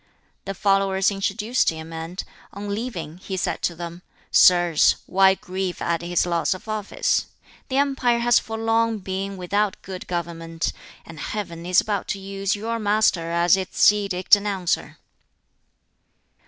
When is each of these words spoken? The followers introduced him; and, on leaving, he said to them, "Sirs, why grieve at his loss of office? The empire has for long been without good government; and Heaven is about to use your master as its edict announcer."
The 0.45 0.55
followers 0.55 1.11
introduced 1.11 1.69
him; 1.69 1.93
and, 1.93 2.23
on 2.53 2.73
leaving, 2.73 3.19
he 3.19 3.37
said 3.37 3.61
to 3.61 3.75
them, 3.75 4.01
"Sirs, 4.31 4.95
why 5.05 5.35
grieve 5.35 5.79
at 5.79 6.01
his 6.01 6.25
loss 6.25 6.55
of 6.55 6.67
office? 6.67 7.27
The 7.69 7.77
empire 7.77 8.17
has 8.17 8.39
for 8.39 8.57
long 8.57 8.97
been 8.97 9.37
without 9.37 9.79
good 9.83 10.07
government; 10.07 10.73
and 11.05 11.19
Heaven 11.19 11.67
is 11.67 11.79
about 11.79 12.07
to 12.07 12.19
use 12.19 12.55
your 12.55 12.79
master 12.79 13.29
as 13.29 13.55
its 13.55 13.91
edict 13.91 14.35
announcer." 14.35 14.97